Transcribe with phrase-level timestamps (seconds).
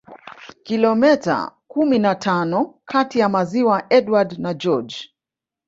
[0.63, 5.13] Kilomita kumi na tano kati ya maziwa Edward na George